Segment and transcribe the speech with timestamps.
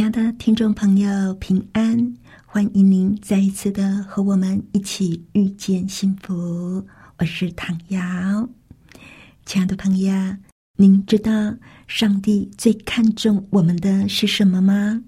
[0.00, 2.16] 亲爱的听众朋友，平安！
[2.46, 6.82] 欢迎您再一次的和我们一起遇见幸福。
[7.18, 8.48] 我是唐瑶，
[9.44, 10.10] 亲爱的朋友。
[10.78, 11.54] 您知道
[11.86, 15.02] 上帝最看重我们的是什么吗？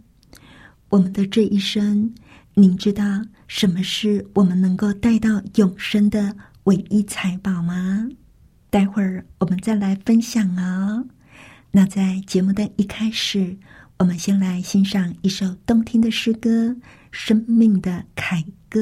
[0.90, 2.12] 我们的这一生，
[2.52, 3.02] 您知道
[3.48, 8.06] 什么是我们能够带到永生的唯一财宝吗？
[8.68, 11.06] 待会儿我们再来分享哦。
[11.70, 13.56] 那在节目的一开始，
[13.98, 16.48] 我们先来欣赏一首动听的诗歌
[17.10, 18.80] 《生命的凯歌》。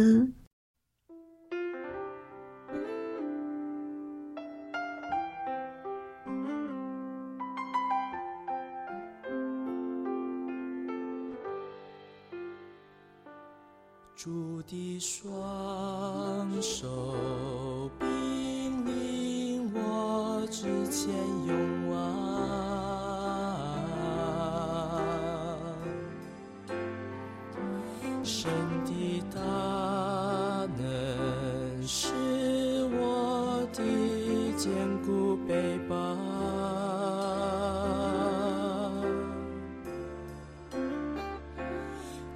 [14.22, 18.06] 主的双手并
[18.84, 21.10] 领我之前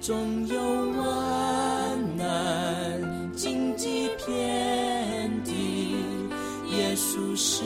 [0.05, 0.61] 纵有
[1.01, 5.95] 万难荆棘遍地
[6.71, 7.63] 也数十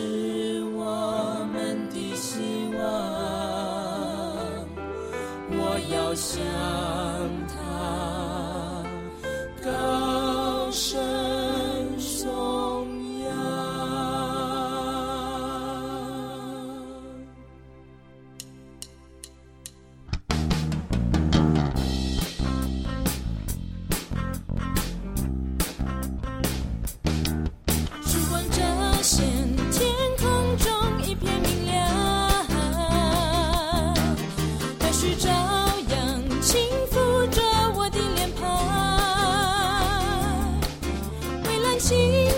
[41.90, 41.98] 星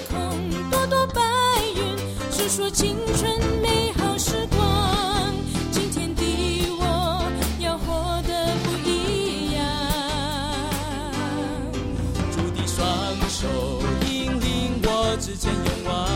[0.09, 1.19] 空，朵朵白
[1.75, 1.97] 云，
[2.31, 5.33] 诉说青春美好时光。
[5.73, 6.23] 今天的
[6.79, 7.29] 我
[7.59, 9.61] 要活得不一样。
[12.31, 12.79] 主的双
[13.27, 13.45] 手
[14.09, 16.07] 引领我之前勇往，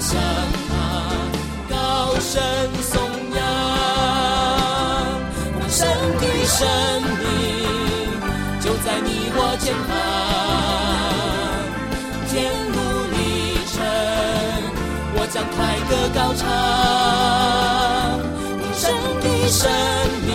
[0.00, 0.18] 向
[0.66, 0.72] 他
[1.68, 2.42] 高声
[2.82, 2.98] 颂
[3.36, 3.38] 扬，
[5.52, 5.78] 丰盛
[6.18, 6.58] 的生
[7.20, 7.22] 命
[8.60, 9.90] 就在你我前方。
[12.30, 12.32] 天
[12.72, 12.76] 路
[13.12, 13.18] 历
[13.70, 13.76] 程，
[15.16, 16.48] 我将凯歌高唱，
[18.58, 18.82] 丰盛
[19.20, 19.60] 的生
[20.26, 20.28] 命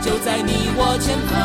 [0.00, 1.36] 就在你我前方，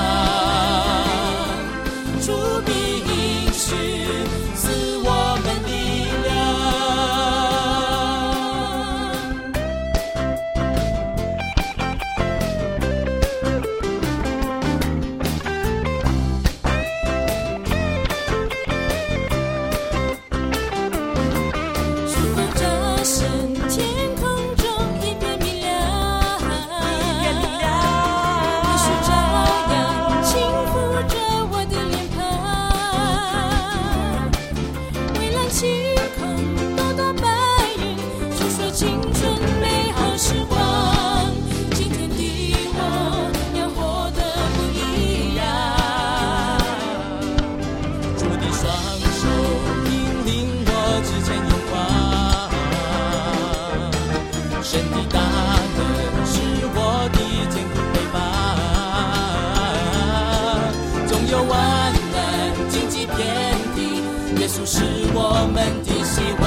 [65.45, 66.43] 我们的希望，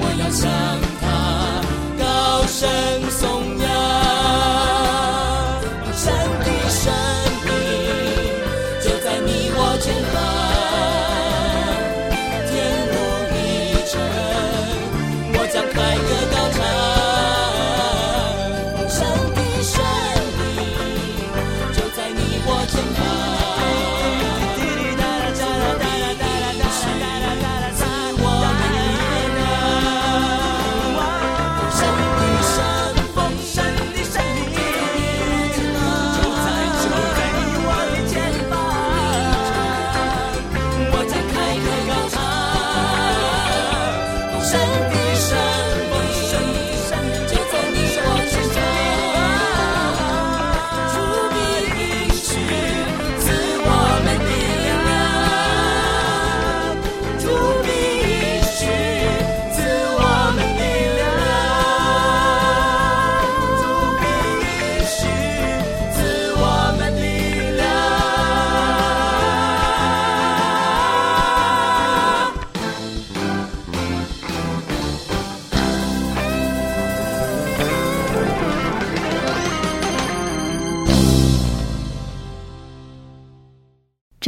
[0.00, 0.40] 我要向
[1.02, 1.04] 他
[1.98, 2.02] 高
[2.46, 2.64] 声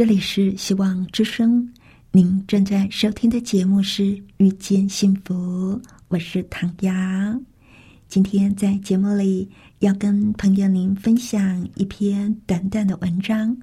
[0.07, 1.69] 里是希望之声，
[2.11, 4.03] 您正在收听的节目是
[4.37, 5.73] 《遇见幸福》，
[6.07, 6.93] 我是唐瑶。
[8.07, 9.49] 今天在节目里
[9.79, 13.57] 要跟朋友您分享一篇短短的文章，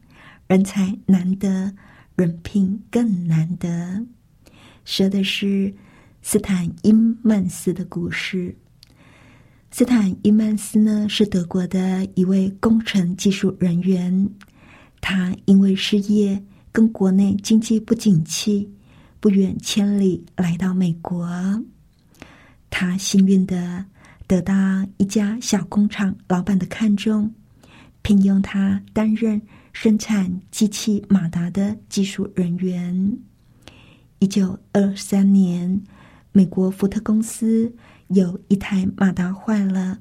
[0.47, 1.75] 人才难得，
[2.15, 4.05] 人品更难得，
[4.85, 5.73] 说的是
[6.21, 8.55] 斯坦因曼斯的故事。
[9.71, 14.29] 斯坦因曼斯呢是德国的一位工程技术人员。
[15.07, 16.43] 他因为失业
[16.73, 18.73] 跟国内经济不景气，
[19.21, 21.29] 不远千里来到美国。
[22.71, 23.85] 他幸运的
[24.27, 24.55] 得到
[24.97, 27.31] 一家小工厂老板的看重，
[28.01, 29.43] 聘用他担任
[29.75, 33.19] 生产机器马达的技术人员。
[34.21, 35.83] 一九二三年，
[36.33, 37.71] 美国福特公司
[38.09, 39.99] 有一台马达坏了，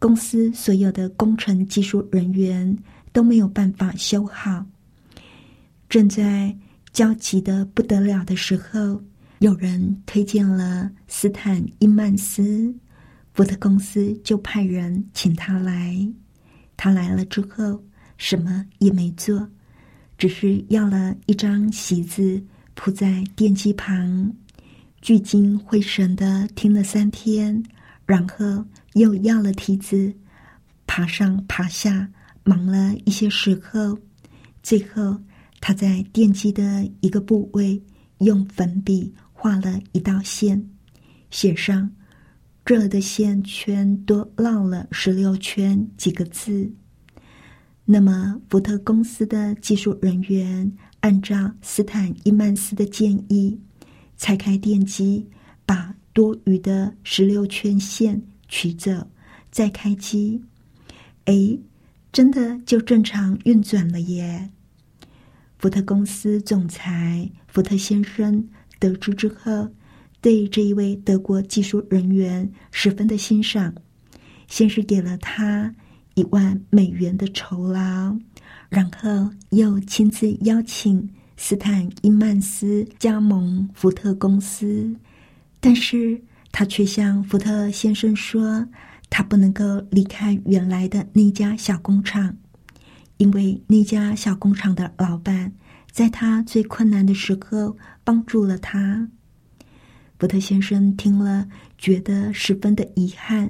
[0.00, 2.76] 公司所有的工程技术人员。
[3.14, 4.66] 都没有办法修好。
[5.88, 6.54] 正在
[6.92, 9.00] 焦急的不得了的时候，
[9.38, 12.74] 有人推荐了斯坦因曼斯，
[13.32, 15.96] 福特公司就派人请他来。
[16.76, 17.80] 他来了之后，
[18.18, 19.48] 什么也没做，
[20.18, 22.42] 只是要了一张席子
[22.74, 24.34] 铺在电机旁，
[25.00, 27.62] 聚精会神的听了三天，
[28.06, 28.64] 然后
[28.94, 30.12] 又要了梯子，
[30.84, 32.08] 爬上爬下。
[32.44, 33.98] 忙了一些时候，
[34.62, 35.18] 最后
[35.60, 37.82] 他在电机的一个部位
[38.18, 40.62] 用粉笔画了一道线，
[41.30, 41.90] 写上
[42.66, 46.70] “这儿的线圈多绕了十六圈”几个字。
[47.86, 50.70] 那么，福特公司的技术人员
[51.00, 53.58] 按照斯坦伊曼斯的建议，
[54.18, 55.26] 拆开电机，
[55.64, 58.92] 把多余的十六圈线取走，
[59.50, 60.42] 再开机。
[61.24, 61.58] 哎。
[62.14, 64.48] 真的就正常运转了耶！
[65.58, 69.68] 福特公司总裁福特先生得知之后，
[70.20, 73.74] 对这一位德国技术人员十分的欣赏，
[74.46, 75.74] 先是给了他
[76.14, 78.16] 一万美元的酬劳，
[78.68, 84.94] 然后又亲自邀请斯坦因曼斯加盟福特公司，
[85.58, 86.22] 但是
[86.52, 88.68] 他却向福特先生说。
[89.16, 92.36] 他不能够离开原来的那家小工厂，
[93.18, 95.52] 因为那家小工厂的老板
[95.92, 99.08] 在他最困难的时候帮助了他。
[100.18, 101.46] 福特先生听了，
[101.78, 103.48] 觉得十分的遗憾，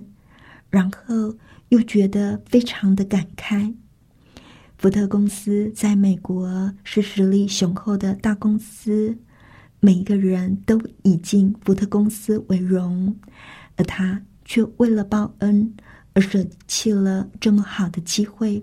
[0.69, 1.35] 然后
[1.71, 3.75] 又觉得非常的感慨。
[4.77, 9.17] 福特公司在美国是实力雄厚的大公司，
[9.81, 13.17] 每一个人都以进福特公司为荣，
[13.77, 14.21] 而他。
[14.45, 15.75] 却为了报恩
[16.13, 18.63] 而舍弃了这么好的机会。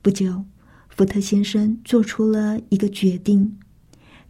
[0.00, 0.44] 不久，
[0.88, 3.58] 福特先生做出了一个决定，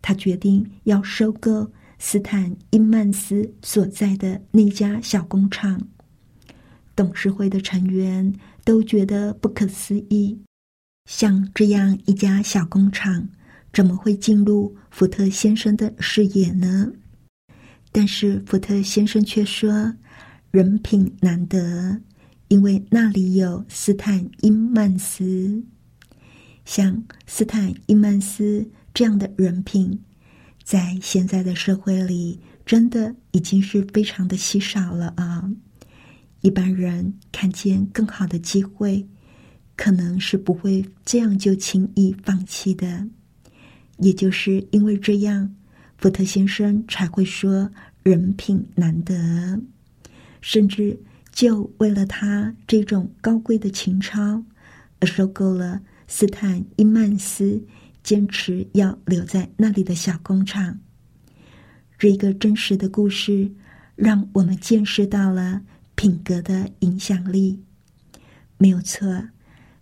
[0.01, 5.81] 他决定要收购斯坦因曼斯所在的那家小工厂。
[6.95, 8.33] 董事会的成员
[8.65, 10.39] 都觉得不可思议，
[11.07, 13.29] 像这样一家小工厂，
[13.73, 16.93] 怎么会进入福特先生的视野呢？
[17.91, 19.95] 但是福特先生却说。
[20.53, 21.99] 人品难得，
[22.49, 25.65] 因为那里有斯坦因曼斯。
[26.67, 29.99] 像斯坦因曼斯这样的人品，
[30.63, 35.51] 在现在的社会里，真的已经是非常的稀少了啊！
[36.43, 39.09] 一般人看见更好的机会，
[39.75, 43.09] 可能是不会这样就轻易放弃的。
[44.01, 45.57] 也就是因为这样，
[45.97, 47.71] 福特先生才会说
[48.03, 49.59] 人品难得。
[50.43, 51.01] 甚至
[51.33, 54.45] 就为了他这种高贵的情操，
[54.99, 57.65] 而收购了斯坦因曼斯
[58.03, 60.79] 坚持要留在那里的小工厂。
[61.97, 63.51] 这一个真实的故事，
[63.95, 65.63] 让我们见识到了
[65.95, 67.63] 品格的影响力。
[68.59, 69.29] 没有错，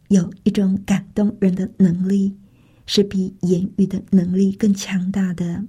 [0.08, 2.36] 有一种感动人的能力，
[2.84, 5.64] 是比言语的能力更强大的。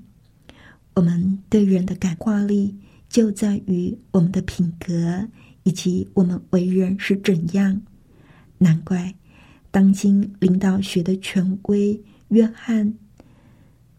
[0.95, 2.77] 我们对人的感化力。
[3.11, 5.27] 就在于我们的品格
[5.63, 7.81] 以及我们为人是怎样。
[8.57, 9.13] 难怪
[9.69, 12.93] 当今领导学的权威约翰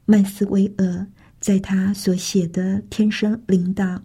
[0.07, 1.07] 麦斯威尔
[1.39, 4.03] 在他所写的《天生领导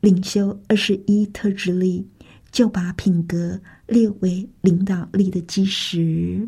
[0.00, 2.06] 领袖二十一特质》里，
[2.50, 6.46] 就把品格列为领导力的基石。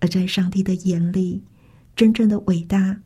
[0.00, 1.42] 而在上帝的眼里，
[1.94, 3.00] 真正的伟大，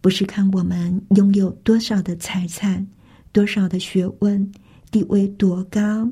[0.00, 2.86] 不是看我们拥有多少的财产、
[3.32, 4.52] 多少的学问、
[4.90, 6.10] 地位多高。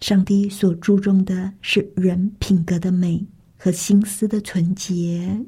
[0.00, 3.24] 上帝所注重的是人品格的美
[3.56, 5.40] 和心思的纯洁。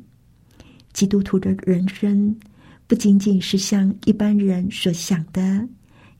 [0.92, 2.36] 基督徒的人生，
[2.86, 5.68] 不仅仅是像一般人所想的，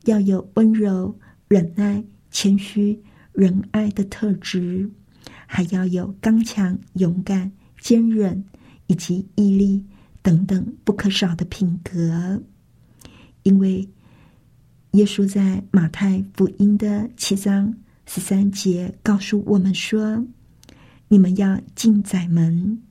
[0.03, 1.17] 要有温柔、
[1.47, 4.89] 忍耐、谦虚、仁爱的特质，
[5.45, 8.43] 还要有刚强、勇敢、坚韧
[8.87, 9.83] 以及毅力
[10.21, 12.41] 等等不可少的品格。
[13.43, 13.87] 因为
[14.95, 17.73] 耶稣在马太福音的七章。
[18.05, 20.25] 十三节告诉我们说
[21.09, 22.81] ：“你们要进窄门，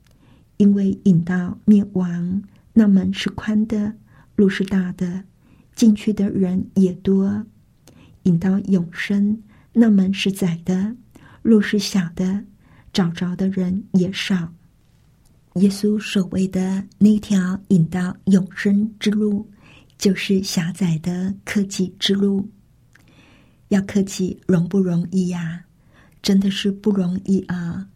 [0.59, 2.43] 因为引到灭亡
[2.75, 3.95] 那门是宽的，
[4.37, 5.25] 路是大的，
[5.75, 7.43] 进去的人也多；
[8.25, 9.43] 引到永生
[9.73, 10.95] 那门是窄的，
[11.41, 12.45] 路是小的，
[12.93, 14.53] 找着的人也少。
[15.55, 19.49] 耶稣所谓的那条引到永生之路，
[20.05, 22.47] 就是狭窄的科技之路。”
[23.69, 25.65] 要克己容不容易呀？
[26.21, 27.89] 真的是不容易啊！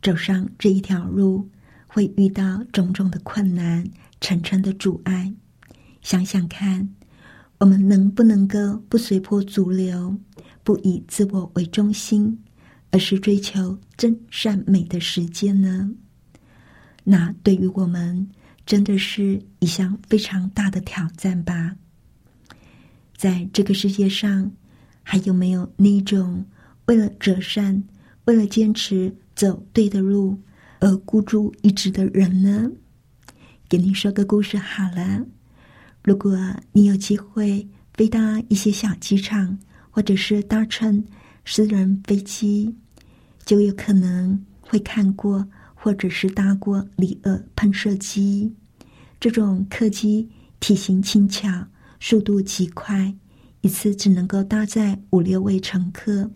[0.00, 1.50] 走上这一条路，
[1.88, 3.84] 会遇到种种的困难、
[4.20, 5.34] 层层的阻碍。
[6.02, 6.88] 想想看，
[7.58, 10.16] 我们能不能够不随波逐流，
[10.62, 12.38] 不以自我为中心，
[12.92, 15.90] 而是追求真善美的时间呢？
[17.02, 18.30] 那对于我们，
[18.64, 21.76] 真的是一项非常大的挑战吧？
[23.16, 24.50] 在这个世界上。
[25.02, 26.44] 还有没有那种
[26.84, 27.82] 为了折善、
[28.26, 30.38] 为了坚持走对的路
[30.78, 32.70] 而孤注一掷的人呢？
[33.68, 35.26] 给您说个故事好了。
[36.04, 36.38] 如果
[36.70, 39.58] 你有机会飞到一些小机场，
[39.90, 41.04] 或者是搭乘
[41.44, 42.72] 私人飞机，
[43.44, 45.44] 就有可能会看过
[45.82, 48.54] 或者是搭过里尔喷射机。
[49.18, 50.28] 这种客机
[50.60, 51.66] 体型轻巧，
[51.98, 53.14] 速度极快。
[53.62, 56.30] 一次只能够搭载五六位乘客，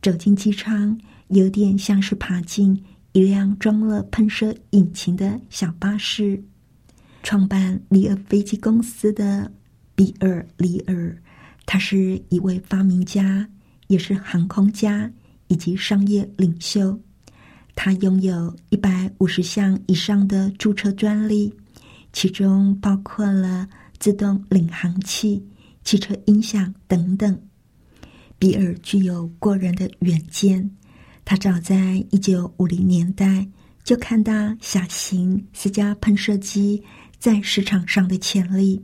[0.00, 0.98] 走进机舱，
[1.28, 6.42] 有点像是爬进一辆装了喷射引擎的小巴士。
[7.22, 9.52] 创办里尔飞机公司的
[9.94, 11.16] 比尔·里尔，
[11.66, 13.48] 他是一位发明家，
[13.86, 15.12] 也是航空家
[15.46, 17.00] 以及商业领袖。
[17.74, 21.54] 他拥有一百五十项以上的注册专利，
[22.12, 25.46] 其中包括了自动领航器。
[25.84, 27.36] 汽车音响等等，
[28.38, 30.70] 比尔具有过人的远见。
[31.24, 33.48] 他早在一九五零年代
[33.82, 36.80] 就看到小型私家喷射机
[37.18, 38.80] 在市场上的潜力。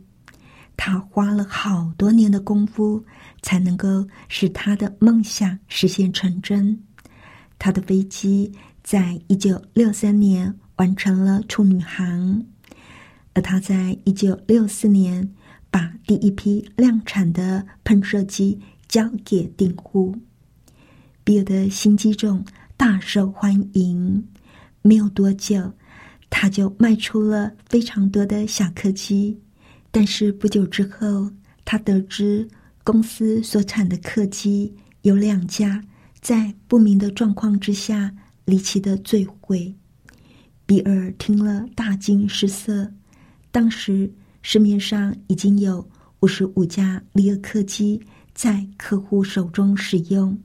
[0.77, 3.05] 他花了好多年的功夫，
[3.43, 6.83] 才能够使他的梦想实现成真。
[7.61, 8.53] 他的飞机
[8.89, 12.43] 在一九六三年完成了处女航，
[13.35, 15.29] 而他在一九六四年。
[15.71, 20.17] 把第一批量产的喷射机交给订户，
[21.23, 22.43] 比尔的新机种
[22.75, 24.27] 大受欢迎。
[24.81, 25.71] 没有多久，
[26.31, 29.39] 他就卖出了非常多的小客机。
[29.91, 31.31] 但是不久之后，
[31.67, 32.49] 他得知
[32.83, 35.85] 公司所产的客机有两架
[36.23, 38.11] 在不明的状况之下
[38.49, 39.73] 离奇的坠毁。
[40.65, 42.91] 比尔听了大惊失色，
[43.53, 44.11] 当时。
[44.41, 45.87] 市面上已经有
[46.21, 48.01] 五十五架利尔客机
[48.33, 50.39] 在客户手中使用，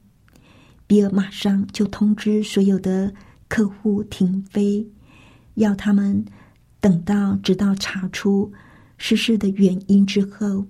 [0.87, 3.13] 比尔马上就通知所有的
[3.47, 4.85] 客户停飞，
[5.53, 6.25] 要他们
[6.81, 8.51] 等到直到查出
[8.97, 10.65] 失事的原因之后。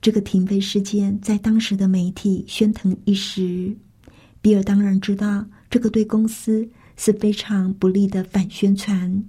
[0.00, 3.76] 这个停飞事件在当时的媒体喧腾一时，
[4.40, 9.24] 比尔当然知道这个对公司是非常不利的反宣传，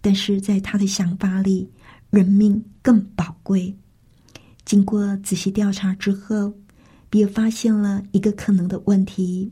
[0.00, 1.68] 但是在他的想法里。
[2.10, 3.74] 人命更宝贵。
[4.64, 6.54] 经过仔细调查之后，
[7.10, 9.50] 比尔发现了一个可能的问题，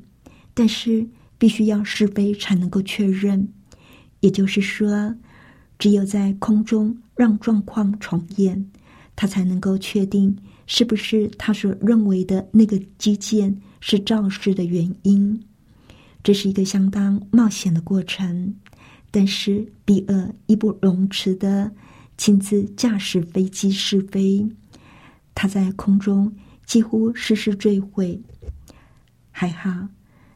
[0.54, 1.04] 但是
[1.36, 3.48] 必须要试飞才能够确认。
[4.20, 5.12] 也就是说，
[5.80, 8.70] 只有在空中让状况重演，
[9.16, 10.36] 他才能够确定
[10.68, 15.42] 是不是他所认为的那个基建是肇事的原因。
[16.22, 18.54] 这是一个相当冒险的过程，
[19.10, 21.72] 但是比尔义不容辞的。
[22.16, 24.46] 亲自驾驶飞机试飞，
[25.34, 26.30] 他在空中
[26.66, 28.20] 几乎失事坠毁。
[29.30, 29.88] 还好，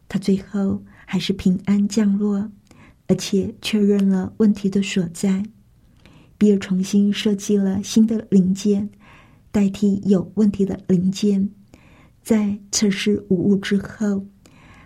[0.09, 2.51] 他最后还是平安降落，
[3.07, 5.45] 而且确认了问题的所在。
[6.39, 8.89] 比尔重新设计了新的零件，
[9.53, 11.51] 代替有问题的零件。
[12.23, 14.25] 在测试无误之后，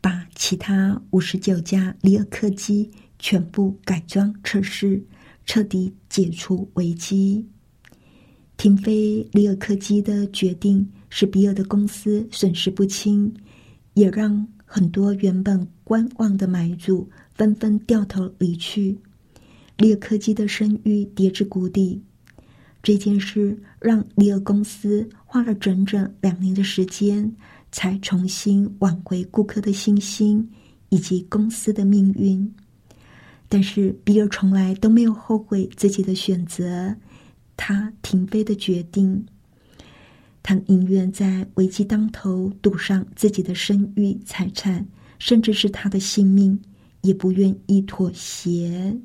[0.01, 5.03] 把其他五十九家里尔客机全部改装测试。
[5.51, 7.43] 彻底解除危机。
[8.59, 13.35] 停飞里尔客机的决定使比尔的公司损失不轻，
[13.95, 18.99] 也让很多原本观望的买主纷纷掉头离去。
[19.79, 22.03] 里尔客机的声誉跌至谷底。
[22.83, 27.35] 这件事让里尔公司花了整整两年的时间，
[27.71, 30.51] 才重新挽回顾客的信心
[30.89, 32.55] 以及公司的命运。
[33.49, 36.95] 但是比尔从来都没有后悔自己的选择，
[37.57, 39.27] 他停飞的决定。
[40.43, 44.87] 他宁愿在危机当头赌上自己的声誉、财产，
[45.19, 46.59] 甚至是他的性命，
[47.03, 48.97] 也不愿意妥协，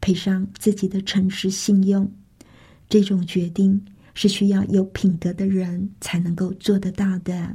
[0.00, 2.08] 赔上自己的诚实信用。
[2.88, 3.80] 这种决定
[4.14, 7.54] 是需要有品德的人才能够做得到的，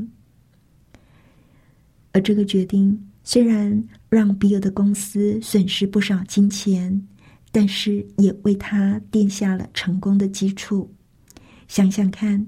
[2.13, 2.97] 而这个决定。
[3.25, 7.01] 虽然让比尔的公司损失不少金钱，
[7.53, 10.93] 但是也为他奠下了成功的基础。
[11.69, 12.45] 想想看，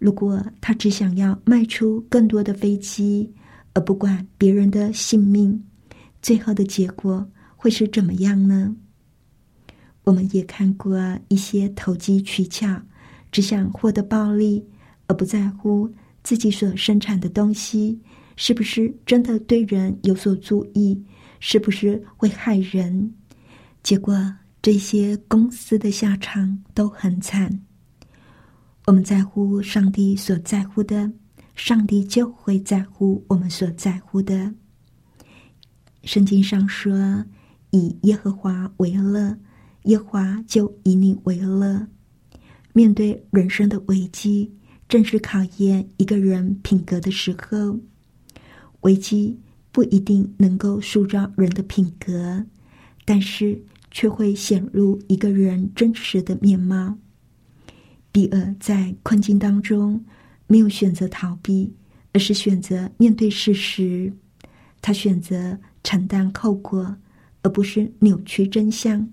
[0.00, 3.32] 如果他只想要卖出更多的飞机，
[3.74, 5.62] 而不管别人的性命，
[6.20, 8.74] 最后的结果会是怎么样呢？
[10.02, 12.82] 我们也看过一些投机取巧，
[13.30, 14.66] 只想获得暴利，
[15.06, 15.88] 而不在乎
[16.24, 18.00] 自己所生产的东西。
[18.40, 20.96] 是不是真的对人有所注意？
[21.40, 23.12] 是不是会害人？
[23.82, 24.14] 结果
[24.62, 27.50] 这些公司的下场都很惨。
[28.86, 31.10] 我们在乎上帝所在乎的，
[31.56, 34.54] 上帝就会在乎我们所在乎的。
[36.04, 37.24] 圣经上说
[37.72, 39.36] ：“以耶和华为乐，
[39.86, 41.84] 耶和华就以你为乐。”
[42.72, 44.48] 面对人生的危机，
[44.88, 47.76] 正是考验一个人品格的时候。
[48.80, 49.38] 危机
[49.72, 52.44] 不一定能够塑造人的品格，
[53.04, 53.60] 但是
[53.90, 56.96] 却会显露一个人真实的面貌。
[58.10, 60.04] 比尔在困境当中
[60.46, 61.72] 没有选择逃避，
[62.12, 64.12] 而是选择面对事实。
[64.80, 66.96] 他选择承担后果，
[67.42, 69.08] 而不是扭曲真相。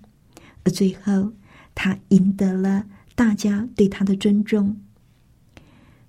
[0.64, 1.32] 而最后，
[1.74, 4.76] 他赢得了大家对他的尊重。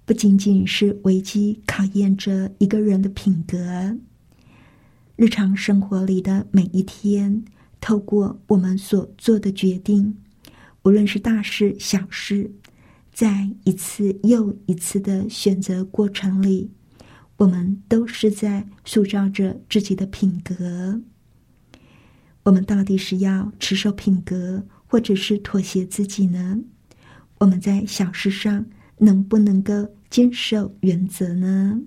[0.07, 3.97] 不仅仅是危机考验着一个人的品格，
[5.17, 7.43] 日常生活里的每一天，
[7.81, 10.15] 透过我们所做的决定，
[10.83, 12.49] 无论是大事小事，
[13.11, 16.71] 在一次又一次的选择过程里，
[17.35, 21.01] 我们都是在塑造着自己的品格。
[22.43, 26.61] 我们到底是要持守品格，或者是妥协自己呢？
[27.39, 28.65] 我们在小事上
[28.97, 29.73] 能不能够？
[30.09, 31.77] 坚守原则呢？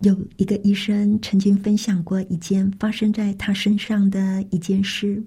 [0.00, 5.22] 有一个医生曾经分享过一件发生在他身上的一件事，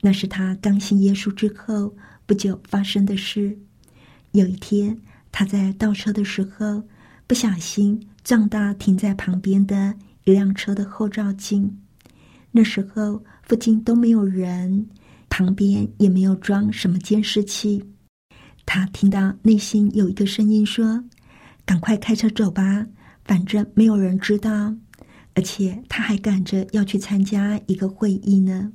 [0.00, 1.92] 那是他刚信耶稣之后
[2.24, 3.58] 不久发生的事。
[4.30, 4.96] 有一天，
[5.32, 6.80] 他在倒车的时候，
[7.26, 11.68] 不小心撞到停在旁边的一辆车的后照镜。
[12.52, 14.86] 那时候附近都没有人，
[15.28, 17.82] 旁边也没有装什么监视器。
[18.64, 21.04] 他听到内心有一个声音说
[21.66, 22.86] ：“赶快开车走吧，
[23.24, 24.74] 反正没有人知道。”
[25.34, 28.72] 而且他还赶着要去参加一个会议呢。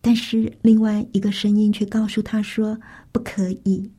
[0.00, 2.78] 但是另外一个声音却告诉他说
[3.12, 3.90] ：“不可以。”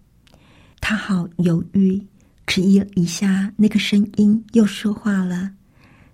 [0.81, 2.01] 他好犹豫，
[2.45, 5.51] 迟疑了一下，那个声音又说话了。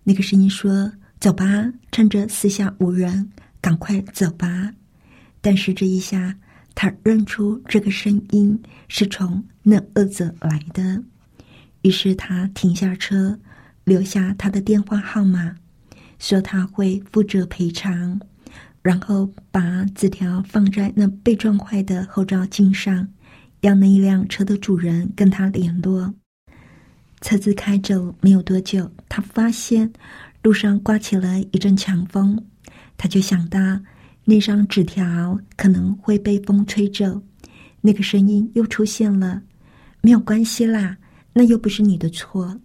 [0.04, 1.46] 那个声音说：“走吧，
[1.92, 4.74] 趁着四下无人，赶快走吧。”
[5.42, 6.38] 但是这一下。
[6.76, 11.02] 他认出这个声音是从那恶者来的，
[11.84, 13.38] 于是他停下车，
[13.84, 15.56] 留下他的电话号码，
[16.18, 18.20] 说他会负责赔偿，
[18.82, 23.08] 然后把纸条放在那被撞坏的后照镜上，
[23.62, 26.14] 让那一辆车的主人跟他联络。
[27.22, 29.94] 车子开走没有多久，他发现
[30.42, 32.44] 路上刮起了一阵强风，
[32.98, 33.60] 他就想到。
[34.26, 37.22] 那张纸条可能会被风吹走，
[37.82, 39.42] 那个声音又出现了。
[40.02, 40.98] 没有关系啦，
[41.34, 42.60] 那又不是你的错。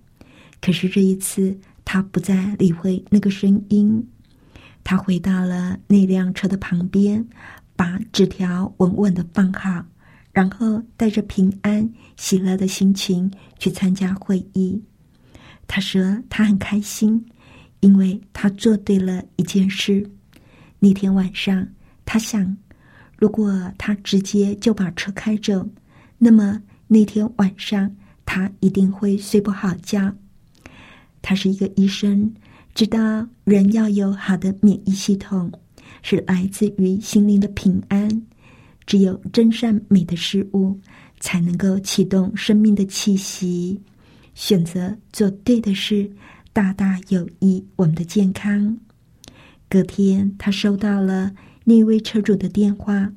[0.60, 4.08] 可是这一次，他不再理会那个声音，
[4.84, 7.24] 他回到了那辆车的旁边，
[7.74, 9.84] 把纸条稳稳的放好，
[10.32, 14.80] 然后带着平安、喜乐的心情去参加会议。
[15.66, 17.24] 他说他很开心，
[17.80, 20.08] 因为他做对了一件事。
[20.78, 21.66] 那天晚上，
[22.04, 22.56] 他想，
[23.16, 25.68] 如果他直接就把车开走，
[26.18, 30.14] 那么那天晚上他一定会睡不好觉。
[31.20, 32.32] 他是一个医生，
[32.74, 35.50] 知道人要有好的免疫系统，
[36.02, 38.08] 是来自于心灵的平安。
[38.86, 40.78] 只有真善美的事物，
[41.20, 43.78] 才能够启动生命的气息。
[44.34, 46.08] 选择做对的事，
[46.52, 48.78] 大大有益我们的健康。
[49.68, 53.12] 隔天，他收到了那位车主的电话。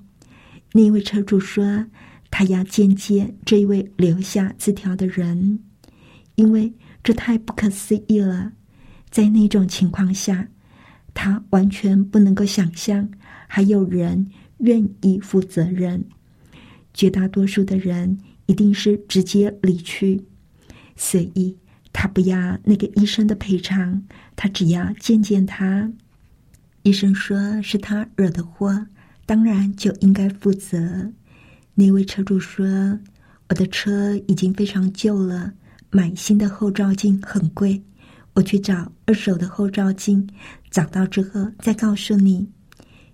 [0.74, 1.86] 那位车主说，
[2.30, 5.60] 他要见见这位留下字条的人，
[6.36, 8.52] 因为这太不可思议了。
[9.10, 10.48] 在那种情况下，
[11.14, 13.10] 他完全不能够想象
[13.48, 14.28] 还有人
[14.60, 16.04] 愿意负责任。
[16.94, 20.22] 绝大多数的人一定是直接离去，
[20.96, 21.58] 所以
[21.94, 24.02] 他不要那个医生的赔偿，
[24.36, 25.92] 他只要见见他。
[26.84, 28.88] 医生说是他惹的祸，
[29.28, 31.12] 当然就应该负责。
[31.76, 32.65] 那位车主说
[33.50, 35.54] ：“我的车已经非常旧了，
[35.91, 37.80] 买新的后照镜很贵，
[38.34, 40.28] 我去找二手的后照镜，
[40.72, 42.48] 找到之后再告诉你。”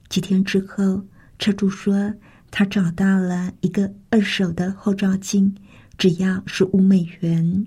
[0.07, 1.05] 几天之后，
[1.37, 2.13] 车主说
[2.49, 5.53] 他找到了一个二手的后照镜，
[5.97, 7.65] 只要十五美元。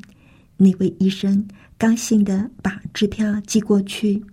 [0.56, 4.24] 那位医生高兴的把支票寄过去，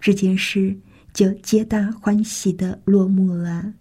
[0.00, 0.78] 这件事。
[1.12, 3.72] 就皆大欢喜的落幕了。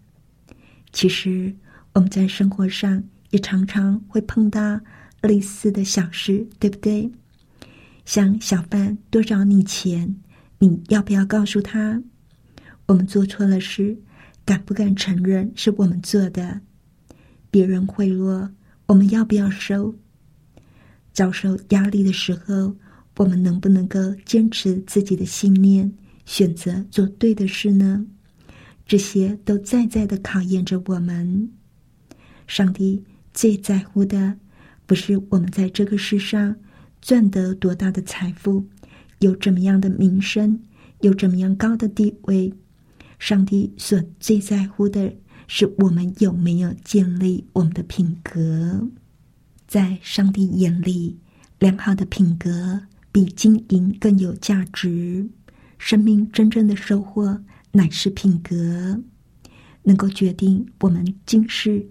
[0.91, 1.55] 其实
[1.93, 4.79] 我们在生活上也常常会碰到
[5.21, 7.11] 类似的小事，对不对？
[8.05, 10.15] 像小贩多找你钱，
[10.57, 12.01] 你要不要告诉他？
[12.87, 13.95] 我们做错了事，
[14.43, 16.61] 敢不敢承认是我们做的？
[17.51, 18.49] 别人贿赂，
[18.87, 19.93] 我们要不要收？
[21.13, 22.75] 遭受压力的时候，
[23.17, 25.91] 我们能不能够坚持自己的信念？
[26.29, 28.05] 选择做对的事呢？
[28.85, 31.49] 这些都在在的考验着我们。
[32.45, 34.37] 上帝最在乎的，
[34.85, 36.55] 不是我们在这个世上
[37.01, 38.67] 赚得多大的财富，
[39.17, 40.59] 有怎么样的名声，
[41.01, 42.53] 有怎么样高的地位。
[43.17, 45.11] 上帝所最在乎的
[45.47, 48.87] 是我们有没有建立我们的品格。
[49.67, 51.17] 在上帝眼里，
[51.57, 55.27] 良好的品格比金银更有价值。
[55.79, 59.01] 生命真正的收获乃是品格，
[59.81, 61.83] 能够决定我们今世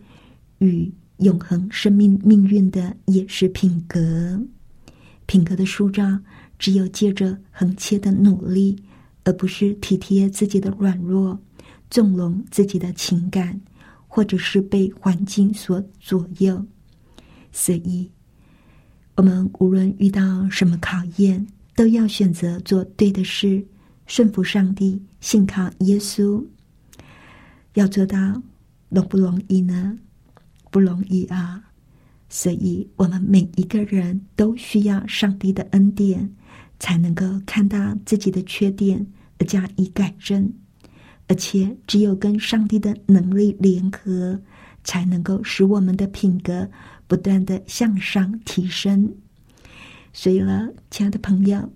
[0.59, 4.41] 与永恒生命命运的也是品格。
[5.27, 6.03] 品格的塑造，
[6.59, 8.77] 只有借着恒切的努力，
[9.25, 11.37] 而不是体贴自己的软弱，
[11.91, 13.61] 纵容自己的情感，
[14.07, 16.65] 或者是被环境所左右。
[17.51, 18.09] 所以，
[19.17, 23.67] 我们无论遇到什么考验，都要选择做对的事。
[24.09, 26.43] 顺服上帝，信靠耶稣，
[27.75, 28.17] 要做到
[28.89, 29.97] 容不容易呢？
[30.71, 31.63] 不容易啊！
[32.31, 36.35] 所以，我们每一个人都需要上帝的恩典，
[36.79, 39.07] 才能够看到自己的缺点
[39.39, 40.51] 而加以改正。
[41.27, 44.41] 而且，只有跟上帝的能力联合，
[44.85, 46.67] 才能够使我们的品格
[47.07, 49.15] 不断的向上提升。
[50.15, 51.71] 所以了，亲爱的朋友。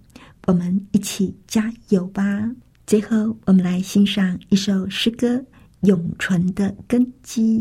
[0.47, 2.51] 我们一起加油吧！
[2.85, 5.37] 最后，我们来欣赏一首诗歌
[5.83, 7.61] 《永存的根基》。